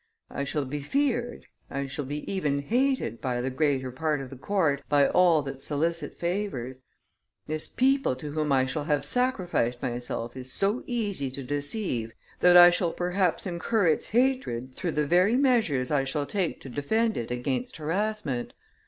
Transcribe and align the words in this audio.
I 0.31 0.45
shall 0.45 0.65
be 0.65 0.79
feared, 0.79 1.45
shall 1.89 2.05
be 2.05 2.21
even 2.33 2.63
hated 2.63 3.21
by 3.21 3.39
the 3.39 3.51
greater 3.51 3.91
part 3.91 4.19
of 4.19 4.31
the 4.31 4.35
court, 4.35 4.81
by 4.89 5.07
all 5.07 5.43
that 5.43 5.61
solicit 5.61 6.15
favors.... 6.15 6.81
This 7.45 7.67
people 7.67 8.15
to 8.15 8.31
whom 8.31 8.51
I 8.51 8.65
shall 8.65 8.85
have 8.85 9.05
sacrificed 9.05 9.83
myself 9.83 10.35
is 10.35 10.51
so 10.51 10.81
easy 10.87 11.29
to 11.29 11.43
deceive, 11.43 12.13
that 12.39 12.57
I 12.57 12.71
shall 12.71 12.93
perhaps 12.93 13.45
incur 13.45 13.85
its 13.85 14.09
hatred 14.09 14.73
through 14.73 14.93
the 14.93 15.05
very 15.05 15.35
measures 15.35 15.91
I 15.91 16.03
shall 16.03 16.25
take 16.25 16.59
to 16.61 16.69
defend 16.69 17.15
it 17.15 17.29
against 17.29 17.77
harassment. 17.77 18.53